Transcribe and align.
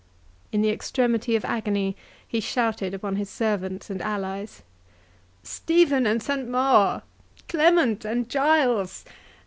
In 0.51 0.63
the 0.63 0.71
extremity 0.71 1.35
of 1.35 1.45
agony 1.45 1.95
he 2.27 2.39
shouted 2.39 2.95
upon 2.95 3.17
his 3.17 3.29
servants 3.29 3.87
and 3.91 4.01
allies—"Stephen 4.01 6.07
and 6.07 6.23
Saint 6.23 6.49
Maur!—Clement 6.49 8.03
and 8.03 8.27
Giles! 8.27 9.05